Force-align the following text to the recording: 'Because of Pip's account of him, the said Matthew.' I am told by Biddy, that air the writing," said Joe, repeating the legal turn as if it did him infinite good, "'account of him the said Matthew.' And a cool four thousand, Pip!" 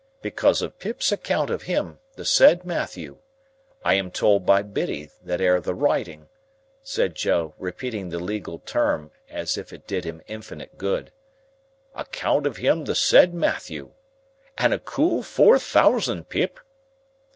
'Because 0.23 0.63
of 0.63 0.79
Pip's 0.79 1.11
account 1.11 1.51
of 1.51 1.61
him, 1.61 1.99
the 2.15 2.25
said 2.25 2.65
Matthew.' 2.65 3.19
I 3.85 3.93
am 3.93 4.09
told 4.09 4.47
by 4.47 4.63
Biddy, 4.63 5.11
that 5.23 5.39
air 5.39 5.61
the 5.61 5.75
writing," 5.75 6.27
said 6.81 7.13
Joe, 7.13 7.53
repeating 7.59 8.09
the 8.09 8.17
legal 8.17 8.57
turn 8.57 9.11
as 9.29 9.59
if 9.59 9.71
it 9.71 9.85
did 9.85 10.03
him 10.03 10.23
infinite 10.25 10.75
good, 10.79 11.11
"'account 11.93 12.47
of 12.47 12.57
him 12.57 12.85
the 12.85 12.95
said 12.95 13.31
Matthew.' 13.35 13.93
And 14.57 14.73
a 14.73 14.79
cool 14.79 15.21
four 15.21 15.59
thousand, 15.59 16.29
Pip!" 16.29 16.59